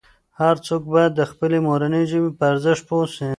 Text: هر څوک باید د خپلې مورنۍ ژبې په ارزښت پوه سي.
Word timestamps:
هر 0.39 0.55
څوک 0.67 0.81
باید 0.93 1.11
د 1.15 1.21
خپلې 1.31 1.57
مورنۍ 1.67 2.03
ژبې 2.11 2.31
په 2.37 2.43
ارزښت 2.51 2.83
پوه 2.89 3.07
سي. 3.15 3.29